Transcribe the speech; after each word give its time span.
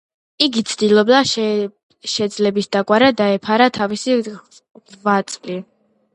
იგი 0.43 0.61
ცდილობდა, 0.69 1.19
შეძლებისდაგვარად 2.13 3.19
დაეფარა 3.21 3.69
თავისი 3.77 4.19
ღვაწლი. 4.33 5.63